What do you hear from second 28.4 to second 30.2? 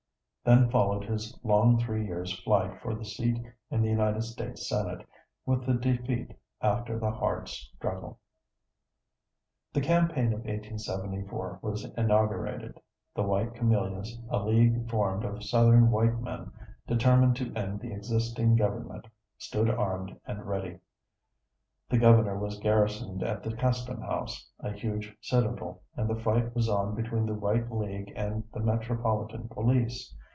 the Metropolitan Police.